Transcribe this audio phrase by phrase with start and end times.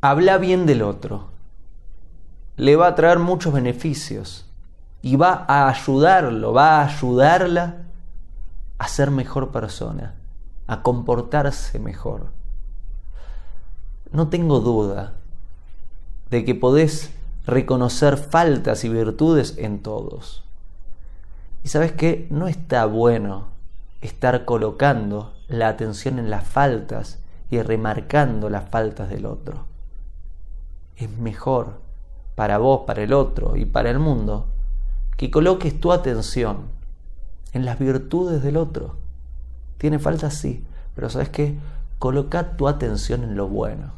[0.00, 1.30] habla bien del otro.
[2.56, 4.46] Le va a traer muchos beneficios
[5.02, 7.84] y va a ayudarlo, va a ayudarla
[8.78, 10.14] a ser mejor persona,
[10.66, 12.28] a comportarse mejor.
[14.12, 15.14] No tengo duda
[16.30, 17.12] de que podés
[17.46, 20.44] reconocer faltas y virtudes en todos.
[21.64, 23.48] Y sabes que no está bueno
[24.00, 27.18] estar colocando la atención en las faltas
[27.50, 29.66] y remarcando las faltas del otro.
[30.98, 31.80] Es mejor
[32.34, 34.46] para vos, para el otro y para el mundo
[35.16, 36.58] que coloques tu atención
[37.52, 38.96] en las virtudes del otro.
[39.78, 41.56] Tiene faltas, sí, pero sabes que
[41.98, 43.92] coloca tu atención en lo bueno.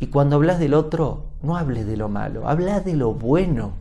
[0.00, 3.72] Y cuando hablas del otro, no hables de lo malo, habla de lo bueno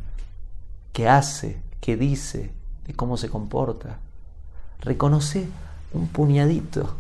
[0.94, 2.52] que hace, que dice,
[2.86, 4.00] de cómo se comporta.
[4.82, 5.48] Reconoce
[5.94, 6.96] un puñadito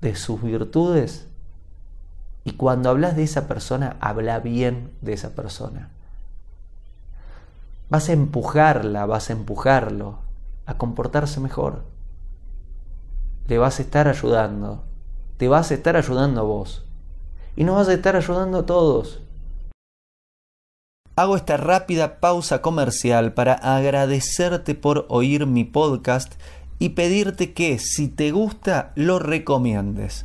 [0.00, 1.26] de sus virtudes
[2.44, 5.90] y cuando hablas de esa persona, habla bien de esa persona.
[7.88, 10.18] Vas a empujarla, vas a empujarlo
[10.66, 11.84] a comportarse mejor.
[13.46, 14.84] Le vas a estar ayudando,
[15.36, 16.84] te vas a estar ayudando a vos
[17.54, 19.20] y nos vas a estar ayudando a todos.
[21.14, 26.34] Hago esta rápida pausa comercial para agradecerte por oír mi podcast
[26.78, 30.24] y pedirte que si te gusta lo recomiendes.